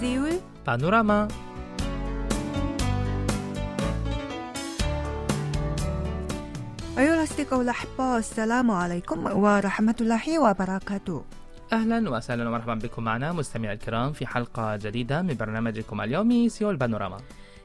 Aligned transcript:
سيول 0.00 0.40
بانوراما 0.66 1.28
أيها 6.98 7.14
الأصدقاء 7.14 7.60
الأحباء 7.60 8.18
السلام 8.18 8.70
عليكم 8.70 9.26
ورحمة 9.26 9.96
الله 10.00 10.38
وبركاته. 10.38 11.24
أهلا 11.72 12.10
وسهلا 12.10 12.48
ومرحبا 12.48 12.74
بكم 12.74 13.04
معنا 13.04 13.32
مستمعي 13.32 13.72
الكرام 13.72 14.12
في 14.12 14.26
حلقة 14.26 14.76
جديدة 14.76 15.22
من 15.22 15.34
برنامجكم 15.34 16.00
اليومي 16.00 16.48
سيول 16.48 16.76
بانوراما 16.76 17.16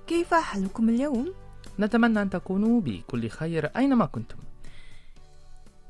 كيف 0.07 0.33
حالكم 0.33 0.89
اليوم؟ 0.89 1.33
نتمنى 1.79 2.21
أن 2.21 2.29
تكونوا 2.29 2.81
بكل 2.81 3.29
خير 3.29 3.65
أينما 3.65 4.05
كنتم. 4.05 4.45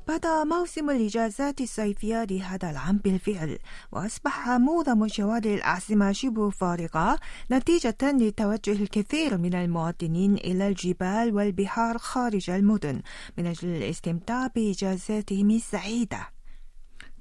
بدأ 0.07 0.43
موسم 0.43 0.89
الإجازات 0.89 1.61
الصيفية 1.61 2.23
لهذا 2.23 2.69
العام 2.71 2.97
بالفعل 2.97 3.57
وأصبح 3.91 4.49
معظم 4.49 5.07
شوارع 5.07 5.53
العاصمة 5.53 6.11
شبه 6.11 6.49
فارغة 6.49 7.19
نتيجة 7.51 7.97
لتوجه 8.03 8.71
الكثير 8.71 9.37
من 9.37 9.55
المواطنين 9.55 10.33
إلى 10.35 10.67
الجبال 10.67 11.35
والبحار 11.35 11.97
خارج 11.97 12.49
المدن 12.49 13.01
من 13.37 13.47
أجل 13.47 13.69
الاستمتاع 13.69 14.47
بإجازاتهم 14.47 15.51
السعيدة. 15.51 16.34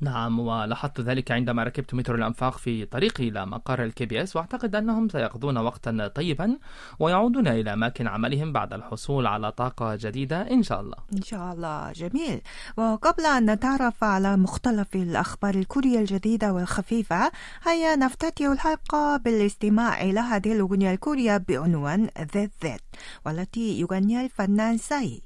نعم 0.05 0.41
ولاحظت 0.41 1.01
ذلك 1.01 1.31
عندما 1.31 1.65
ركبت 1.65 1.95
مترو 1.95 2.17
الأنفاق 2.17 2.59
في 2.59 2.85
طريقي 2.85 3.29
إلى 3.29 3.47
مقر 3.47 3.85
ال 3.85 4.07
KBS 4.07 4.37
وأعتقد 4.37 4.75
أنهم 4.75 5.09
سيقضون 5.09 5.59
وقتا 5.59 6.09
طيبا 6.09 6.59
ويعودون 6.99 7.49
إلى 7.49 7.73
أماكن 7.73 8.07
عملهم 8.07 8.53
بعد 8.53 8.73
الحصول 8.73 9.27
على 9.27 9.53
طاقة 9.53 9.97
جديدة 9.97 10.51
إن 10.51 10.63
شاء 10.63 10.81
الله. 10.81 10.97
إن 11.17 11.23
شاء 11.23 11.53
الله. 11.53 11.93
جميل. 11.93 12.41
وقبل 12.77 13.27
أن 13.27 13.51
نتعرف 13.51 14.05
على 14.05 14.37
مختلف 14.37 14.95
الأخبار 14.95 15.55
الكورية 15.55 15.99
الجديدة 15.99 16.53
والخفيفة 16.53 17.31
هيا 17.63 17.97
نفتتح 17.97 18.47
الحلقة 18.47 19.17
بالاستماع 19.17 20.01
إلى 20.01 20.21
هذه 20.21 20.53
الأغنية 20.53 20.91
الكورية 20.91 21.37
بعنوان 21.37 22.09
ذات 22.35 22.51
ذات 22.63 22.81
والتي 23.27 23.81
يغنيها 23.81 24.23
الفنان 24.25 24.77
ساي. 24.79 25.23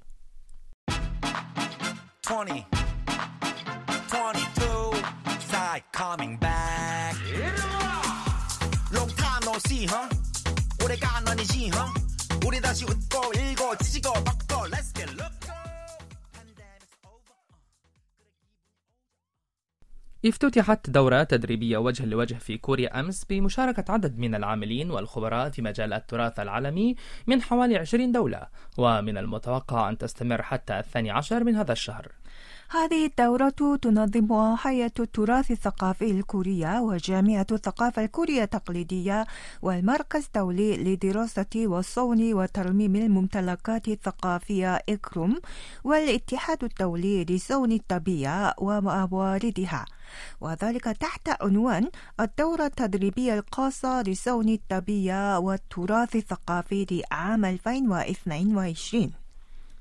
20, 2.26 2.64
22, 4.08 4.57
side 5.77 5.85
coming 6.01 6.33
back. 6.45 7.13
Long 8.97 9.11
time 9.23 9.43
no 9.49 9.55
see, 9.67 9.85
huh? 9.93 10.07
오래간 10.83 11.27
아니지, 11.27 11.69
huh? 11.75 11.89
우리 12.45 12.59
다시 12.59 12.85
웃고 12.85 13.15
일고 13.37 13.75
찢고 13.77 14.13
바꿔 14.27 14.65
Let's 14.73 14.89
get 14.97 15.09
loco. 15.21 15.53
Pandemic's 16.33 16.97
over. 17.05 17.37
افتتحت 20.25 20.89
دورة 20.89 21.23
تدريبية 21.23 21.77
وجها 21.77 22.05
لوجه 22.05 22.33
في 22.33 22.57
كوريا 22.57 22.99
أمس 22.99 23.25
بمشاركة 23.25 23.93
عدد 23.93 24.17
من 24.17 24.35
العاملين 24.35 24.91
والخبراء 24.91 25.49
في 25.49 25.61
مجال 25.61 25.93
التراث 25.93 26.39
العالمي 26.39 26.95
من 27.27 27.41
حوالي 27.41 27.77
20 27.77 28.11
دولة 28.11 28.47
ومن 28.77 29.17
المتوقع 29.17 29.89
أن 29.89 29.97
تستمر 29.97 30.41
حتى 30.41 30.79
الثاني 30.79 31.11
عشر 31.11 31.43
من 31.43 31.55
هذا 31.55 31.71
الشهر 31.71 32.11
هذه 32.70 33.06
الدورة 33.06 33.78
تنظمها 33.82 34.58
هيئة 34.62 34.92
التراث 35.00 35.50
الثقافي 35.50 36.10
الكورية 36.10 36.80
وجامعة 36.80 37.46
الثقافة 37.52 38.04
الكورية 38.04 38.42
التقليدية 38.42 39.26
والمركز 39.62 40.24
الدولي 40.24 40.76
لدراسة 40.76 41.46
والصون 41.56 42.34
وترميم 42.34 42.96
الممتلكات 42.96 43.88
الثقافية 43.88 44.76
إكروم 44.88 45.40
والاتحاد 45.84 46.64
الدولي 46.64 47.24
لصون 47.24 47.72
الطبيعة 47.72 48.54
ومواردها. 48.58 49.84
وذلك 50.40 50.84
تحت 50.84 51.42
عنوان 51.42 51.90
الدورة 52.20 52.66
التدريبية 52.66 53.38
الخاصة 53.38 54.02
لصون 54.02 54.48
الطبيعة 54.48 55.38
والتراث 55.38 56.16
الثقافي 56.16 56.86
لعام 56.90 57.44
2022 57.44 59.27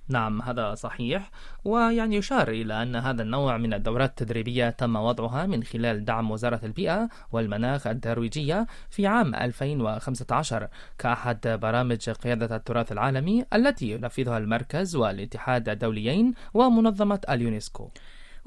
نعم 0.10 0.42
هذا 0.42 0.76
صحيح. 0.76 1.32
ويعني 1.66 2.16
يشار 2.16 2.50
إلى 2.50 2.84
أن 2.84 2.96
هذا 2.96 3.24
النوع 3.24 3.58
من 3.58 3.74
الدورات 3.74 4.10
التدريبية 4.10 4.70
تم 4.70 4.96
وضعها 4.96 5.46
من 5.46 5.64
خلال 5.64 6.06
دعم 6.06 6.32
وزارة 6.32 6.60
البيئة 6.64 7.10
والمناخ 7.32 7.88
الترويجية 7.88 8.68
في 8.90 9.08
عام 9.08 9.36
2015 9.36 10.68
كأحد 10.98 11.48
برامج 11.48 12.10
قيادة 12.10 12.56
التراث 12.56 12.92
العالمي 12.92 13.46
التي 13.54 13.92
ينفذها 13.92 14.38
المركز 14.38 14.96
والاتحاد 14.96 15.70
الدوليين 15.70 16.34
ومنظمة 16.54 17.20
اليونسكو. 17.30 17.90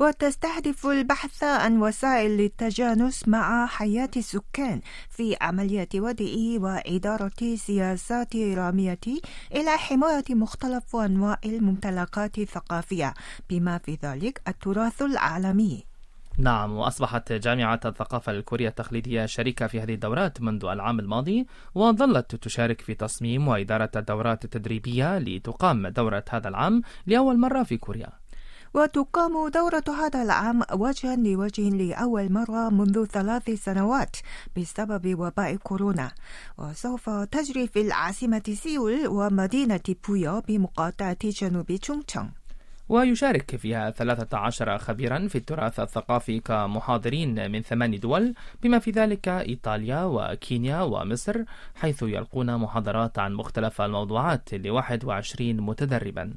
وتستهدف 0.00 0.86
البحث 0.86 1.44
عن 1.44 1.82
وسائل 1.82 2.30
للتجانس 2.30 3.28
مع 3.28 3.66
حياة 3.66 4.10
السكان 4.16 4.80
في 5.08 5.36
عملية 5.40 5.88
وضع 5.94 6.26
وإدارة 6.56 7.56
سياسات 7.56 8.36
رامية 8.36 8.98
إلى 9.54 9.70
حماية 9.70 10.24
مختلف 10.30 10.96
أنواع 10.96 11.38
الممتلكات 11.44 12.38
الثقافية 12.38 13.14
بما 13.50 13.78
في 13.78 13.98
ذلك 14.02 14.42
التراث 14.48 15.02
العالمي. 15.02 15.84
نعم 16.38 16.72
وأصبحت 16.72 17.32
جامعة 17.32 17.80
الثقافة 17.84 18.32
الكورية 18.32 18.68
التقليدية 18.68 19.26
شريكة 19.26 19.66
في 19.66 19.80
هذه 19.80 19.94
الدورات 19.94 20.40
منذ 20.40 20.64
العام 20.64 21.00
الماضي 21.00 21.46
وظلت 21.74 22.34
تشارك 22.34 22.80
في 22.80 22.94
تصميم 22.94 23.48
وإدارة 23.48 23.90
الدورات 23.96 24.44
التدريبية 24.44 25.18
لتقام 25.18 25.86
دورة 25.88 26.24
هذا 26.30 26.48
العام 26.48 26.82
لأول 27.06 27.38
مرة 27.38 27.62
في 27.62 27.76
كوريا. 27.76 28.19
وتقام 28.74 29.48
دورة 29.48 29.84
هذا 29.88 30.22
العام 30.22 30.62
وجها 30.72 31.16
لوجه 31.16 31.68
لأول 31.68 32.32
مرة 32.32 32.68
منذ 32.68 33.04
ثلاث 33.04 33.50
سنوات 33.50 34.16
بسبب 34.56 35.20
وباء 35.20 35.56
كورونا. 35.56 36.10
وسوف 36.58 37.10
تجري 37.10 37.66
في 37.66 37.80
العاصمة 37.80 38.42
سيول 38.54 39.06
ومدينة 39.06 39.80
بويو 40.08 40.40
بمقاطعة 40.40 41.18
جنوب 41.22 41.66
تشونغتشونغ 41.66 42.28
ويشارك 42.88 43.56
فيها 43.56 43.90
13 43.90 44.78
خبيرا 44.78 45.28
في 45.28 45.38
التراث 45.38 45.80
الثقافي 45.80 46.40
كمحاضرين 46.40 47.50
من 47.50 47.62
ثمان 47.62 47.98
دول 47.98 48.34
بما 48.62 48.78
في 48.78 48.90
ذلك 48.90 49.28
إيطاليا 49.28 50.04
وكينيا 50.04 50.80
ومصر 50.82 51.44
حيث 51.74 52.02
يلقون 52.02 52.56
محاضرات 52.56 53.18
عن 53.18 53.34
مختلف 53.34 53.80
الموضوعات 53.80 54.54
ل 54.54 54.70
21 54.70 55.60
متدربا. 55.60 56.34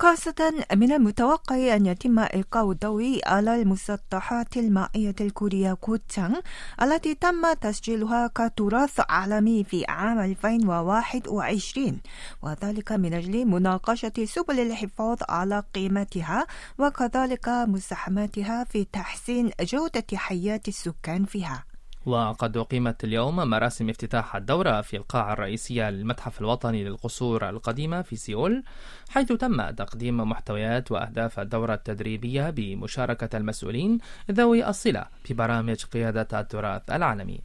خاصة 0.00 0.64
من 0.72 0.92
المتوقع 0.92 1.76
أن 1.76 1.86
يتم 1.86 2.18
إلقاء 2.18 2.70
الضوء 2.70 3.20
على 3.26 3.62
المسطحات 3.62 4.56
المائية 4.56 5.14
الكورية 5.20 5.72
كوتشانغ 5.72 6.40
التي 6.82 7.14
تم 7.14 7.52
تسجيلها 7.52 8.26
كتراث 8.26 9.00
عالمي 9.08 9.64
في 9.64 9.84
عام 9.88 10.20
2021 10.20 12.00
وذلك 12.42 12.92
من 12.92 13.14
أجل 13.14 13.44
مناقشة 13.46 14.12
سبل 14.24 14.60
الحفاظ 14.60 15.18
على 15.28 15.62
قيمتها 15.74 16.46
وكذلك 16.78 17.48
مساهمتها 17.48 18.64
في 18.64 18.84
تحسين 18.84 19.50
جودة 19.60 20.06
حياة 20.14 20.60
السكان 20.68 21.24
فيها. 21.24 21.69
وقد 22.06 22.56
أقيمت 22.56 23.04
اليوم 23.04 23.36
مراسم 23.36 23.88
افتتاح 23.88 24.36
الدورة 24.36 24.80
في 24.80 24.96
القاعة 24.96 25.32
الرئيسية 25.32 25.90
للمتحف 25.90 26.40
الوطني 26.40 26.84
للقصور 26.84 27.48
القديمة 27.48 28.02
في 28.02 28.16
سيول 28.16 28.62
حيث 29.08 29.32
تم 29.32 29.70
تقديم 29.70 30.16
محتويات 30.16 30.92
وأهداف 30.92 31.40
الدورة 31.40 31.74
التدريبية 31.74 32.50
بمشاركة 32.50 33.36
المسؤولين 33.36 33.98
ذوي 34.30 34.68
الصلة 34.68 35.06
ببرامج 35.30 35.84
قيادة 35.84 36.40
التراث 36.40 36.90
العالمي. 36.90 37.40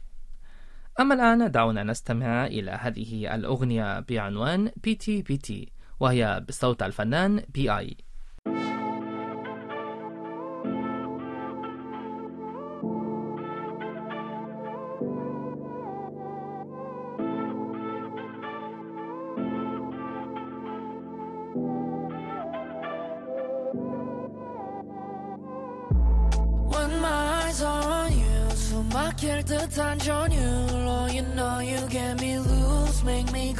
أما 1.00 1.14
الآن 1.14 1.50
دعونا 1.50 1.82
نستمع 1.82 2.46
إلى 2.46 2.70
هذه 2.70 3.34
الأغنية 3.34 4.00
بعنوان 4.00 4.70
BTBT 4.84 5.72
وهي 6.00 6.44
بصوت 6.48 6.82
الفنان 6.82 7.42
B.I. 7.54 7.96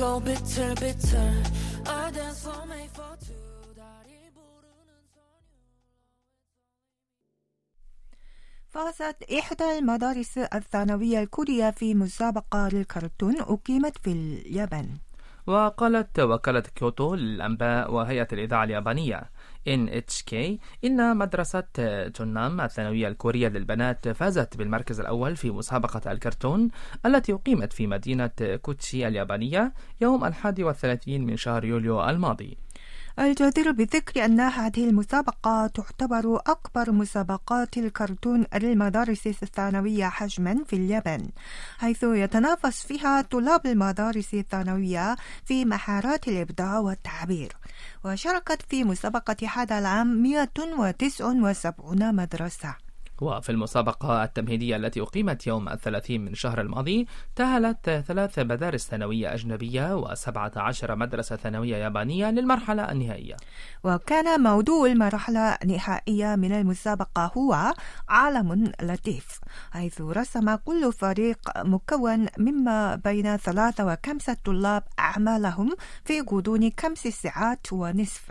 so 0.06 0.20
bitter 0.20 0.70
bitter. 0.82 1.30
I 2.00 2.10
dance 2.16 2.40
for 2.46 2.62
me 2.70 2.82
for 2.96 3.12
two 3.26 3.46
فازت 8.68 9.22
إحدى 9.22 9.78
المدارس 9.78 10.38
الثانوية 10.38 11.22
الكورية 11.22 11.70
في 11.70 11.94
مسابقة 11.94 12.68
للكرتون 12.68 13.40
أقيمت 13.40 13.98
في 13.98 14.12
اليابان. 14.12 14.88
وقالت 15.46 16.20
وكالة 16.20 16.60
كيوتو 16.60 17.14
للأنباء 17.14 17.92
وهيئة 17.92 18.28
الإذاعة 18.32 18.64
اليابانية 18.64 19.30
NHK 19.68 20.34
إن 20.84 21.16
مدرسة 21.16 21.64
جونام 22.18 22.60
الثانوية 22.60 23.08
الكورية 23.08 23.48
للبنات 23.48 24.08
فازت 24.08 24.56
بالمركز 24.56 25.00
الأول 25.00 25.36
في 25.36 25.50
مسابقة 25.50 26.12
الكرتون 26.12 26.70
التي 27.06 27.32
أقيمت 27.32 27.72
في 27.72 27.86
مدينة 27.86 28.30
كوتشي 28.62 29.08
اليابانية 29.08 29.72
يوم 30.00 30.24
الحادي 30.24 30.64
والثلاثين 30.64 31.26
من 31.26 31.36
شهر 31.36 31.64
يوليو 31.64 32.08
الماضي. 32.08 32.65
الجدير 33.18 33.72
بالذكر 33.72 34.24
أن 34.24 34.40
هذه 34.40 34.88
المسابقة 34.88 35.66
تعتبر 35.66 36.36
أكبر 36.36 36.92
مسابقات 36.92 37.78
الكرتون 37.78 38.46
للمدارس 38.54 39.26
الثانوية 39.26 40.04
حجما 40.06 40.64
في 40.66 40.76
اليابان 40.76 41.28
حيث 41.78 42.02
يتنافس 42.02 42.86
فيها 42.86 43.22
طلاب 43.22 43.66
المدارس 43.66 44.34
الثانوية 44.34 45.16
في 45.44 45.64
مهارات 45.64 46.28
الإبداع 46.28 46.78
والتعبير. 46.78 47.52
وشاركت 48.04 48.62
في 48.68 48.84
مسابقة 48.84 49.48
هذا 49.54 49.78
العام 49.78 50.22
179 50.22 52.14
مدرسة. 52.14 52.85
وفي 53.20 53.52
المسابقة 53.52 54.24
التمهيدية 54.24 54.76
التي 54.76 55.00
أقيمت 55.00 55.46
يوم 55.46 55.68
الثلاثين 55.68 56.24
من 56.24 56.32
الشهر 56.32 56.60
الماضي 56.60 57.06
تأهلت 57.36 57.90
ثلاث 58.06 58.38
مدارس 58.38 58.88
ثانوية 58.88 59.34
أجنبية 59.34 59.96
وسبعة 59.96 60.52
عشر 60.56 60.96
مدرسة 60.96 61.36
ثانوية 61.36 61.76
يابانية 61.76 62.30
للمرحلة 62.30 62.92
النهائية. 62.92 63.36
وكان 63.84 64.42
موضوع 64.42 64.86
المرحلة 64.86 65.40
النهائية 65.40 66.36
من 66.36 66.52
المسابقة 66.52 67.32
هو 67.36 67.74
عالم 68.08 68.72
لطيف 68.82 69.40
حيث 69.70 70.00
رسم 70.00 70.54
كل 70.54 70.92
فريق 70.92 71.38
مكون 71.64 72.26
مما 72.38 72.94
بين 72.94 73.36
ثلاثة 73.36 73.86
وخمسة 73.86 74.36
طلاب 74.44 74.82
أعمالهم 74.98 75.76
في 76.04 76.20
غضون 76.20 76.70
خمس 76.80 76.98
ساعات 77.08 77.72
ونصف. 77.72 78.30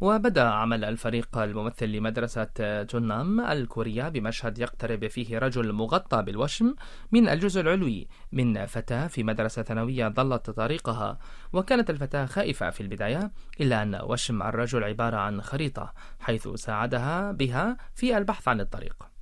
وبدأ 0.00 0.42
عمل 0.42 0.84
الفريق 0.84 1.38
الممثل 1.38 1.86
لمدرسة 1.86 2.48
جونام 2.60 3.40
الكورية 3.40 4.08
بمشهد 4.08 4.58
يقترب 4.58 5.06
فيه 5.06 5.38
رجل 5.38 5.72
مغطى 5.72 6.22
بالوشم 6.22 6.74
من 7.12 7.28
الجزء 7.28 7.60
العلوي 7.60 8.08
من 8.32 8.66
فتاة 8.66 9.06
في 9.06 9.22
مدرسة 9.22 9.62
ثانوية 9.62 10.08
ضلت 10.08 10.50
طريقها 10.50 11.18
وكانت 11.52 11.90
الفتاة 11.90 12.26
خائفة 12.26 12.70
في 12.70 12.80
البداية 12.80 13.32
إلا 13.60 13.82
أن 13.82 14.00
وشم 14.02 14.42
الرجل 14.42 14.84
عبارة 14.84 15.16
عن 15.16 15.42
خريطة 15.42 15.92
حيث 16.20 16.48
ساعدها 16.48 17.32
بها 17.32 17.76
في 17.94 18.18
البحث 18.18 18.48
عن 18.48 18.60
الطريق. 18.60 19.15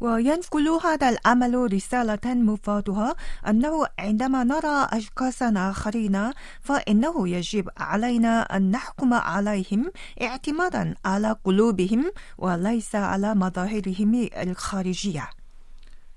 وينقل 0.00 0.68
هذا 0.84 1.08
العمل 1.08 1.72
رسالة 1.72 2.34
مفادها 2.34 3.14
أنه 3.48 3.86
عندما 3.98 4.44
نرى 4.44 4.88
أشخاصا 4.92 5.54
آخرين 5.56 6.30
فإنه 6.60 7.28
يجب 7.28 7.68
علينا 7.76 8.40
أن 8.56 8.70
نحكم 8.70 9.14
عليهم 9.14 9.92
اعتمادا 10.22 10.94
على 11.04 11.36
قلوبهم 11.44 12.12
وليس 12.38 12.94
على 12.94 13.34
مظاهرهم 13.34 14.28
الخارجية. 14.36 15.30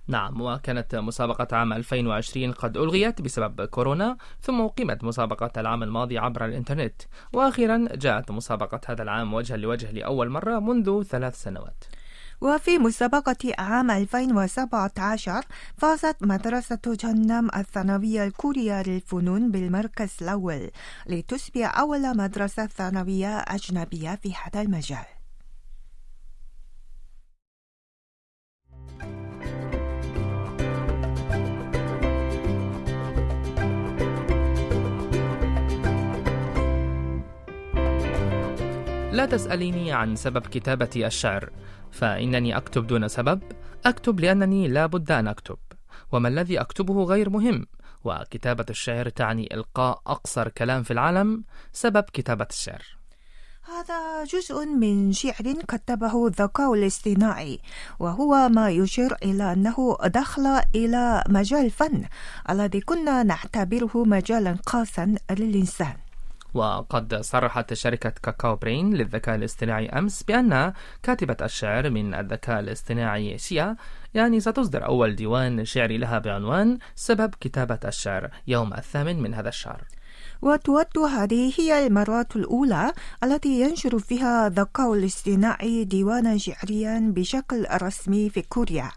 نعم 0.07 0.41
وكانت 0.41 0.95
مسابقة 0.95 1.57
عام 1.57 1.73
2020 1.73 2.51
قد 2.51 2.77
ألغيت 2.77 3.21
بسبب 3.21 3.65
كورونا 3.65 4.17
ثم 4.41 4.61
أقيمت 4.61 5.03
مسابقة 5.03 5.51
العام 5.57 5.83
الماضي 5.83 6.17
عبر 6.17 6.45
الإنترنت. 6.45 7.01
وأخيرا 7.33 7.87
جاءت 7.95 8.31
مسابقة 8.31 8.81
هذا 8.85 9.03
العام 9.03 9.33
وجها 9.33 9.57
لوجه 9.57 9.91
لأول 9.91 10.29
مرة 10.29 10.59
منذ 10.59 11.03
ثلاث 11.03 11.41
سنوات. 11.43 11.83
وفي 12.43 12.77
مسابقة 12.77 13.53
عام 13.59 13.91
2017 13.91 15.45
فازت 15.77 16.15
مدرسة 16.21 16.79
جهنم 16.87 17.49
الثانوية 17.55 18.23
الكورية 18.23 18.81
للفنون 18.81 19.51
بالمركز 19.51 20.11
الأول 20.21 20.71
لتصبح 21.05 21.79
أول 21.79 22.17
مدرسة 22.17 22.65
ثانوية 22.65 23.37
أجنبية 23.37 24.15
في 24.15 24.33
هذا 24.33 24.61
المجال. 24.61 25.05
لا 39.11 39.25
تسأليني 39.25 39.91
عن 39.91 40.15
سبب 40.15 40.41
كتابة 40.41 40.89
الشعر. 40.95 41.49
فإنني 41.93 42.57
أكتب 42.57 42.87
دون 42.87 43.07
سبب 43.07 43.41
أكتب 43.85 44.19
لأنني 44.19 44.67
لا 44.67 44.85
بد 44.85 45.11
أن 45.11 45.27
أكتب. 45.27 45.57
وما 46.11 46.27
الذي 46.27 46.61
أكتبه 46.61 47.03
غير 47.03 47.29
مهم 47.29 47.65
وكتابة 48.03 48.65
الشعر 48.69 49.09
تعني 49.09 49.53
إلقاء 49.53 50.01
أقصر 50.07 50.49
كلام 50.49 50.83
في 50.83 50.91
العالم 50.91 51.43
سبب 51.73 52.03
كتابة 52.03 52.47
الشعر. 52.49 52.83
هذا 53.63 54.23
جزء 54.23 54.65
من 54.65 55.11
شعر 55.11 55.53
كتبه 55.67 56.27
الذكاء 56.27 56.73
الاصطناعي 56.73 57.59
وهو 57.99 58.49
ما 58.49 58.69
يشير 58.69 59.15
إلى 59.23 59.53
أنه 59.53 59.97
دخل 60.05 60.61
إلى 60.75 61.23
مجال 61.29 61.65
الفن 61.65 62.05
الذي 62.49 62.81
كنا 62.81 63.23
نعتبره 63.23 63.91
مجالا 63.95 64.57
خاصا 64.65 65.15
للإنسان. 65.31 66.02
وقد 66.53 67.15
صرحت 67.21 67.73
شركة 67.73 68.09
كاكاو 68.09 68.55
برين 68.55 68.93
للذكاء 68.93 69.35
الاصطناعي 69.35 69.89
أمس 69.89 70.23
بأن 70.23 70.73
كاتبة 71.03 71.37
الشعر 71.41 71.89
من 71.89 72.13
الذكاء 72.13 72.59
الاصطناعي 72.59 73.37
شيا 73.37 73.75
يعني 74.13 74.39
ستصدر 74.39 74.85
أول 74.85 75.15
ديوان 75.15 75.65
شعري 75.65 75.97
لها 75.97 76.19
بعنوان 76.19 76.77
سبب 76.95 77.35
كتابة 77.39 77.79
الشعر 77.85 78.29
يوم 78.47 78.73
الثامن 78.73 79.21
من 79.21 79.33
هذا 79.33 79.49
الشهر. 79.49 79.83
وتود 80.41 80.97
هذه 80.97 81.53
هي 81.57 81.87
المرات 81.87 82.35
الأولى 82.35 82.93
التي 83.23 83.61
ينشر 83.61 83.99
فيها 83.99 84.47
الذكاء 84.47 84.93
الاصطناعي 84.93 85.83
ديوانا 85.83 86.37
شعريا 86.37 87.13
بشكل 87.15 87.65
رسمي 87.81 88.29
في 88.29 88.41
كوريا. 88.41 88.91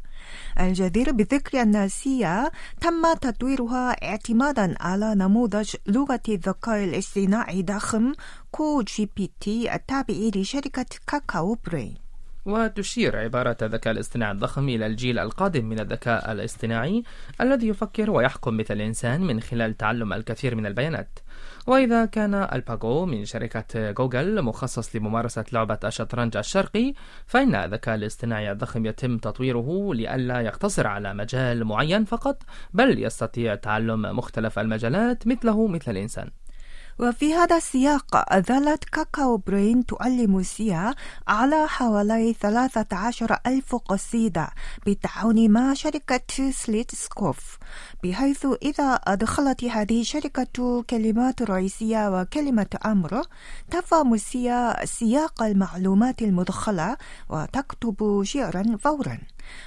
الجدير 0.61 1.13
بذكر 1.13 1.63
أن 1.63 1.89
سيا 1.89 2.51
تم 2.81 3.15
تطويرها 3.21 3.91
اعتمادا 3.91 4.75
على 4.81 5.15
نموذج 5.15 5.75
لغة 5.87 6.23
الذكاء 6.29 6.85
الاصطناعي 6.85 7.63
ضخم 7.63 8.13
KoGPT 8.51 9.75
التابع 9.75 10.15
لشركة 10.35 10.87
كاكاو 11.07 11.59
برين 11.67 12.07
وتشير 12.47 13.17
عبارة 13.17 13.57
الذكاء 13.63 13.93
الاصطناعي 13.93 14.33
الضخم 14.33 14.69
إلى 14.69 14.87
الجيل 14.87 15.19
القادم 15.19 15.65
من 15.65 15.81
الذكاء 15.81 16.33
الاصطناعي 16.33 17.03
الذي 17.41 17.69
يفكر 17.69 18.11
ويحكم 18.11 18.57
مثل 18.57 18.75
الإنسان 18.75 19.21
من 19.21 19.41
خلال 19.41 19.77
تعلم 19.77 20.13
الكثير 20.13 20.55
من 20.55 20.67
البيانات. 20.67 21.19
وإذا 21.67 22.05
كان 22.05 22.35
ألفاغو 22.35 23.07
من 23.07 23.25
شركة 23.25 23.91
جوجل 23.91 24.43
مخصص 24.43 24.97
لممارسة 24.97 25.45
لعبة 25.53 25.79
الشطرنج 25.85 26.37
الشرقي 26.37 26.95
فإن 27.27 27.55
الذكاء 27.55 27.95
الاصطناعي 27.95 28.53
الضخم 28.53 28.87
يتم 28.87 29.19
تطويره 29.19 29.95
لئلا 29.95 30.41
يقتصر 30.41 30.87
على 30.87 31.15
مجال 31.15 31.65
معين 31.65 32.05
فقط 32.05 32.43
بل 32.73 33.03
يستطيع 33.05 33.55
تعلم 33.55 34.03
مختلف 34.03 34.59
المجالات 34.59 35.27
مثله 35.27 35.69
مثل 35.69 35.91
الإنسان. 35.91 36.31
وفي 36.99 37.35
هذا 37.35 37.57
السياق 37.57 38.39
ظلت 38.39 38.85
كاكاو 38.85 39.37
برين 39.37 39.87
تعلم 39.87 40.43
سيا 40.43 40.95
على 41.29 41.69
حوالي 41.69 42.33
13 42.33 43.39
ألف 43.47 43.75
قصيدة 43.75 44.49
بالتعاون 44.87 45.51
مع 45.51 45.75
شركة 45.75 46.51
سليت 46.51 46.95
سكوب 46.95 47.59
بحيث 48.05 48.47
إذا 48.63 48.95
أدخلت 48.95 49.65
هذه 49.65 50.01
الشركة 50.01 50.83
كلمات 50.91 51.43
رئيسية 51.43 52.21
وكلمة 52.21 52.79
أمر 52.87 53.23
تفهم 53.71 54.17
سيا 54.17 54.87
سياق 54.87 55.43
المعلومات 55.43 56.23
المدخلة 56.23 56.97
وتكتب 57.29 58.23
شعرا 58.23 58.77
فورا. 58.81 59.19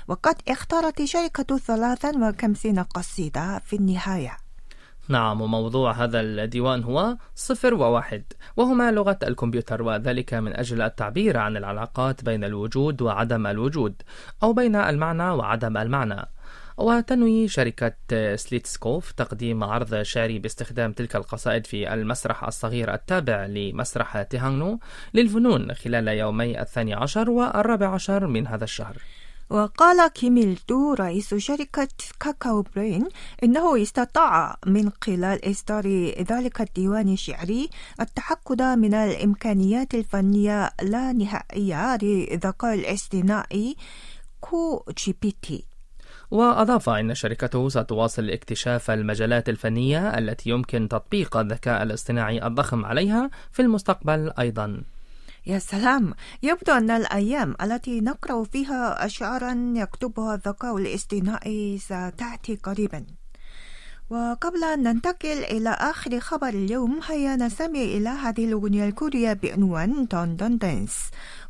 وقد 0.07 0.35
اختارت 0.47 1.03
شركة 1.03 1.57
53 1.57 2.79
قصيدة 2.79 3.59
في 3.59 3.75
النهاية. 3.75 4.48
نعم 5.09 5.41
وموضوع 5.41 5.91
هذا 5.91 6.21
الديوان 6.21 6.83
هو 6.83 7.17
صفر 7.35 7.73
وواحد 7.73 8.23
وهما 8.57 8.91
لغة 8.91 9.19
الكمبيوتر 9.23 9.81
وذلك 9.81 10.33
من 10.33 10.55
أجل 10.55 10.81
التعبير 10.81 11.37
عن 11.37 11.57
العلاقات 11.57 12.23
بين 12.23 12.43
الوجود 12.43 13.01
وعدم 13.01 13.47
الوجود 13.47 14.01
أو 14.43 14.53
بين 14.53 14.75
المعنى 14.75 15.29
وعدم 15.29 15.77
المعنى. 15.77 16.25
وتنوي 16.77 17.47
شركة 17.47 17.95
سليتسكوف 18.35 19.11
تقديم 19.11 19.63
عرض 19.63 20.01
شعري 20.01 20.39
باستخدام 20.39 20.91
تلك 20.91 21.15
القصائد 21.15 21.65
في 21.65 21.93
المسرح 21.93 22.43
الصغير 22.43 22.93
التابع 22.93 23.45
لمسرح 23.45 24.21
تيهانغنو 24.21 24.79
للفنون 25.13 25.73
خلال 25.73 26.07
يومي 26.07 26.61
الثاني 26.61 26.93
عشر 26.93 27.29
والرابع 27.29 27.93
عشر 27.93 28.27
من 28.27 28.47
هذا 28.47 28.63
الشهر. 28.63 28.97
وقال 29.49 30.07
كيم 30.07 30.44
إيل 30.44 30.69
دو 30.69 30.93
رئيس 30.93 31.35
شركة 31.35 31.87
كاكاو 32.19 32.61
برين 32.75 33.07
إنه 33.43 33.81
استطاع 33.81 34.57
من 34.65 34.91
خلال 35.01 35.51
إصدار 35.51 35.87
ذلك 36.31 36.61
الديوان 36.61 37.13
الشعري 37.13 37.69
التأكد 38.01 38.61
من 38.61 38.93
الإمكانيات 38.93 39.93
الفنية 39.93 40.71
لا 40.81 41.11
نهائية 41.11 41.97
للذكاء 41.97 42.73
الاصطناعي 42.73 43.75
KoGPT 44.41 45.63
وأضاف 46.31 46.89
أن 46.89 47.15
شركته 47.15 47.69
ستواصل 47.69 48.29
اكتشاف 48.29 48.91
المجالات 48.91 49.49
الفنية 49.49 50.17
التي 50.17 50.49
يمكن 50.49 50.87
تطبيق 50.87 51.37
الذكاء 51.37 51.83
الاصطناعي 51.83 52.47
الضخم 52.47 52.85
عليها 52.85 53.29
في 53.51 53.61
المستقبل 53.61 54.31
أيضا. 54.39 54.83
يا 55.49 55.59
سلام. 55.59 56.13
يبدو 56.43 56.71
أن 56.71 56.91
الأيام 56.91 57.55
التي 57.61 58.01
نقرأ 58.01 58.43
فيها 58.43 59.05
أشعارا 59.05 59.73
يكتبها 59.75 60.35
الذكاء 60.35 60.77
الاصطناعي 60.77 61.77
ستأتي 61.77 62.55
قريبا. 62.63 63.05
وقبل 64.09 64.63
أن 64.63 64.83
ننتقل 64.83 65.43
إلى 65.43 65.69
آخر 65.69 66.19
خبر 66.19 66.49
اليوم 66.49 66.99
هيا 67.07 67.35
نستمع 67.35 67.79
إلى 67.79 68.09
هذه 68.09 68.45
الأغنية 68.45 68.85
الكورية 68.85 69.33
بعنوان 69.33 70.05
دون 70.05 70.35
دون 70.35 70.57
دانس 70.57 70.95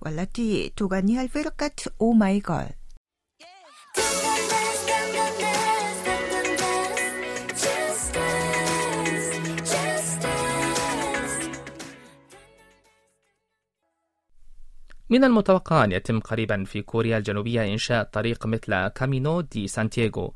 والتي 0.02 0.74
تغنيها 0.78 1.22
الفرقة 1.22 1.72
أو 2.02 2.12
ماي 2.12 2.40
جاد 2.40 2.72
من 15.10 15.24
المتوقع 15.24 15.84
أن 15.84 15.92
يتم 15.92 16.20
قريبا 16.20 16.64
في 16.64 16.82
كوريا 16.82 17.18
الجنوبية 17.18 17.74
إنشاء 17.74 18.04
طريق 18.04 18.46
مثل 18.46 18.88
كامينو 18.88 19.42
دي 19.42 19.68
سانتياغو. 19.68 20.34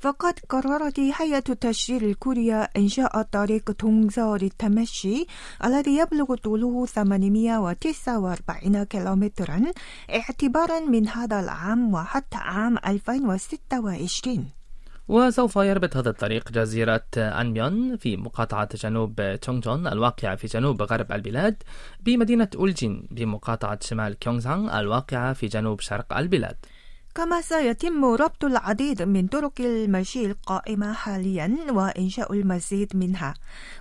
فقد 0.00 0.34
قررت 0.48 1.00
هيئة 1.00 1.44
التشجير 1.48 2.02
الكورية 2.02 2.62
إنشاء 2.76 3.22
طريق 3.22 3.72
تونغزو 3.72 4.36
للتمشي 4.36 5.26
الذي 5.64 5.96
يبلغ 5.98 6.34
طوله 6.34 6.86
849 6.86 8.84
كيلومترا 8.84 9.62
اعتبارا 10.14 10.80
من 10.80 11.08
هذا 11.08 11.40
العام 11.40 11.94
وحتى 11.94 12.36
عام 12.36 12.78
2026 12.86 14.50
وسوف 15.08 15.56
يربط 15.56 15.96
هذا 15.96 16.10
الطريق 16.10 16.52
جزيرة 16.52 17.04
أنميون 17.16 17.96
في 17.96 18.16
مقاطعة 18.16 18.68
جنوب 18.76 19.38
تشونجون 19.42 19.86
الواقعة 19.86 20.36
في 20.36 20.46
جنوب 20.46 20.82
غرب 20.82 21.12
البلاد 21.12 21.62
بمدينة 22.00 22.48
أولجين 22.56 23.08
بمقاطعة 23.10 23.78
شمال 23.82 24.18
كيونغسان 24.18 24.70
الواقعة 24.70 25.32
في 25.32 25.46
جنوب 25.46 25.80
شرق 25.80 26.16
البلاد. 26.16 26.56
كما 27.14 27.40
سيتم 27.40 28.04
ربط 28.04 28.44
العديد 28.44 29.02
من 29.02 29.26
طرق 29.26 29.52
المشي 29.60 30.26
القائمة 30.26 30.92
حاليا 30.92 31.56
وإنشاء 31.70 32.32
المزيد 32.32 32.96
منها. 32.96 33.34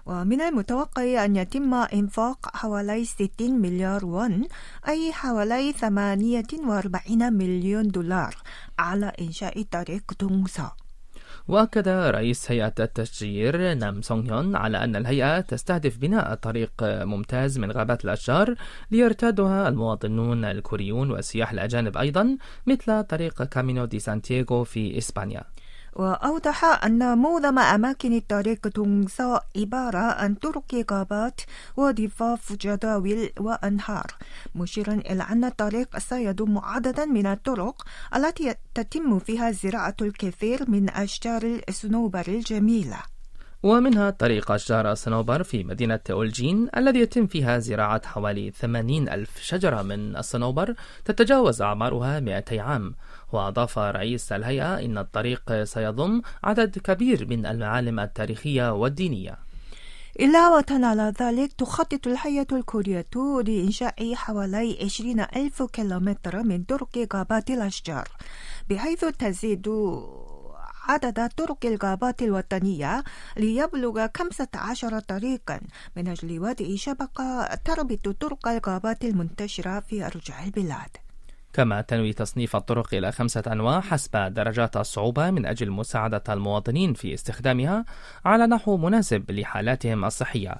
ومن 0.05 0.41
المتوقع 0.41 1.25
أن 1.25 1.36
يتم 1.36 1.74
إنفاق 1.74 2.55
حوالي 2.55 3.05
60 3.05 3.29
مليار 3.62 4.05
وون 4.05 4.48
أي 4.88 5.13
حوالي 5.13 5.72
48 5.72 7.34
مليون 7.34 7.88
دولار 7.88 8.36
على 8.79 9.12
إنشاء 9.22 9.62
طريق 9.62 10.03
دونغسا 10.19 10.72
وأكد 11.47 11.87
رئيس 11.87 12.51
هيئة 12.51 12.73
التشجير 12.79 13.73
نام 13.73 14.01
سونغ 14.01 14.33
هيون 14.33 14.55
على 14.55 14.83
أن 14.83 14.95
الهيئة 14.95 15.39
تستهدف 15.39 15.97
بناء 15.97 16.35
طريق 16.35 16.71
ممتاز 16.81 17.59
من 17.59 17.71
غابات 17.71 18.05
الأشجار 18.05 18.55
ليرتادها 18.91 19.69
المواطنون 19.69 20.45
الكوريون 20.45 21.11
والسياح 21.11 21.51
الأجانب 21.51 21.97
أيضا 21.97 22.37
مثل 22.67 23.03
طريق 23.03 23.43
كامينو 23.43 23.85
دي 23.85 23.99
سانتياغو 23.99 24.63
في 24.63 24.97
إسبانيا. 24.97 25.43
وأوضح 25.97 26.85
أن 26.85 27.17
معظم 27.17 27.59
أماكن 27.59 28.13
الطريق 28.13 28.67
تونغسا 28.67 29.41
عبارة 29.57 29.97
عن 29.97 30.35
طرق 30.35 30.85
غابات 30.91 31.41
وضفاف 31.77 32.53
جداول 32.53 33.29
وأنهار. 33.39 34.07
مشيرا 34.55 34.93
إلى 34.93 35.23
أن 35.23 35.43
الطريق 35.45 35.97
سيضم 35.97 36.57
عددا 36.57 37.05
من 37.05 37.25
الطرق 37.25 37.87
التي 38.15 38.55
تتم 38.75 39.19
فيها 39.19 39.51
زراعة 39.51 39.95
الكثير 40.01 40.69
من 40.69 40.89
أشجار 40.89 41.61
الصنوبر 41.69 42.27
الجميلة. 42.27 43.16
ومنها 43.63 44.09
طريق 44.09 44.51
أشجار 44.51 44.91
الصنوبر 44.91 45.43
في 45.43 45.63
مدينة 45.63 45.99
أولجين 46.11 46.69
الذي 46.77 46.99
يتم 46.99 47.27
فيها 47.27 47.59
زراعة 47.59 48.07
حوالي 48.07 48.51
80 48.51 49.09
ألف 49.09 49.41
شجرة 49.41 49.81
من 49.81 50.15
الصنوبر 50.15 50.75
تتجاوز 51.05 51.61
أعمارها 51.61 52.19
200 52.19 52.61
عام. 52.61 52.95
وأضاف 53.31 53.79
رئيس 53.79 54.31
الهيئة 54.31 54.79
إن 54.79 54.97
الطريق 54.97 55.63
سيضم 55.63 56.21
عدد 56.43 56.77
كبير 56.77 57.27
من 57.27 57.45
المعالم 57.45 57.99
التاريخية 57.99 58.73
والدينية. 58.73 59.37
إضافة 60.19 60.85
على 60.85 61.13
ذلك 61.21 61.53
تخطط 61.53 62.07
الهيئة 62.07 62.47
الكورية 62.51 63.05
لإنشاء 63.45 64.15
حوالي 64.15 64.77
20 64.83 65.19
ألف 65.19 65.63
كيلومتر 65.63 66.43
من 66.43 66.63
طرق 66.63 67.07
غابات 67.13 67.49
الأشجار 67.49 68.07
بحيث 68.69 69.05
تزيد 69.05 69.69
عدد 70.88 71.29
طرق 71.38 71.65
الغابات 71.65 72.22
الوطنية 72.22 73.03
ليبلغ 73.38 74.08
15 74.17 75.00
طريقا. 75.00 75.62
من 75.96 76.08
أجل 76.08 76.39
وضع 76.39 76.75
شبكة 76.75 77.56
تربط 77.56 78.10
طرق 78.10 78.48
الغابات 78.48 79.03
المنتشرة 79.06 79.79
في 79.79 80.06
أرجاء 80.06 80.44
البلاد. 80.46 80.89
كما 81.53 81.82
تنوي 81.82 82.13
تصنيف 82.13 82.56
الطرق 82.56 82.94
إلى 82.94 83.12
خمسة 83.12 83.44
أنواع 83.48 83.82
حسب 83.82 84.17
درجات 84.17 84.77
الصعوبة 84.77 85.32
من 85.32 85.46
أجل 85.46 85.72
مساعدة 85.72 86.24
المواطنين 86.29 86.94
في 86.94 87.13
استخدامها 87.13 87.86
على 88.25 88.48
نحو 88.48 88.77
مناسب 88.77 89.32
لحالاتهم 89.32 90.06
الصحية 90.06 90.56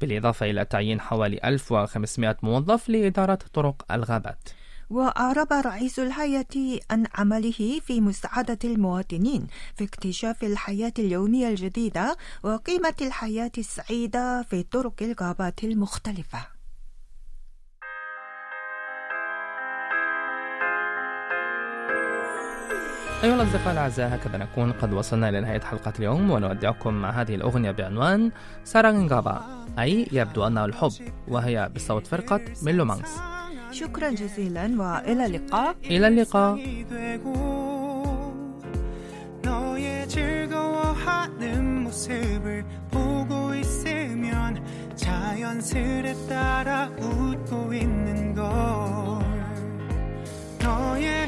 بالإضافة 0.00 0.50
إلى 0.50 0.64
تعيين 0.64 1.00
حوالي 1.00 1.40
1500 1.44 2.36
موظف 2.42 2.88
لإدارة 2.88 3.38
طرق 3.52 3.84
الغابات. 3.92 4.48
وأعرب 4.90 5.52
رئيس 5.52 5.98
الهيئة 5.98 6.80
عن 6.90 7.06
عمله 7.14 7.80
في 7.86 8.00
مساعدة 8.00 8.58
المواطنين 8.64 9.46
في 9.76 9.84
اكتشاف 9.84 10.44
الحياة 10.44 10.92
اليومية 10.98 11.48
الجديدة 11.48 12.16
وقيمة 12.42 12.94
الحياة 13.00 13.52
السعيدة 13.58 14.42
في 14.42 14.62
طرق 14.62 14.94
الغابات 15.02 15.64
المختلفة. 15.64 16.38
أيها 23.24 23.34
الأصدقاء 23.34 23.72
الأعزاء 23.72 24.14
هكذا 24.14 24.38
نكون 24.38 24.72
قد 24.72 24.92
وصلنا 24.92 25.28
إلى 25.28 25.40
نهاية 25.40 25.60
حلقة 25.60 25.92
اليوم 25.98 26.30
ونودعكم 26.30 26.94
مع 26.94 27.10
هذه 27.10 27.34
الأغنية 27.34 27.70
بعنوان 27.70 28.32
سارانغابا 28.64 29.64
أي 29.78 30.08
يبدو 30.12 30.46
أنه 30.46 30.64
الحب 30.64 30.92
وهي 31.28 31.70
بصوت 31.74 32.06
فرقة 32.06 32.40
ميلومانكس. 32.62 33.10
شكرا 33.72 34.10
جزيلا 34.10 34.64
والى 34.78 35.26
اللقاء 35.26 35.76
الى 35.84 36.08
اللقاء 36.08 36.58
너의 39.42 40.08
즐거워하는 40.08 41.84
모습을 41.84 42.64
보고 42.90 43.54
있으면 43.54 44.62
자연스레 44.96 46.14
따라 46.28 46.90
웃고 46.98 47.72
있는 47.72 48.34
걸. 48.34 48.44
너의 50.62 51.26